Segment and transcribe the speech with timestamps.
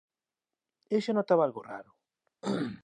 [0.93, 1.91] Eu xa notaba algo raro